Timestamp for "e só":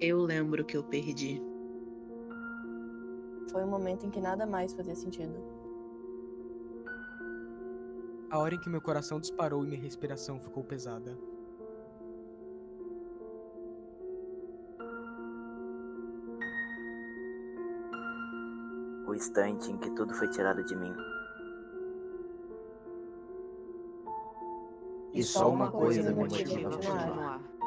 25.12-25.50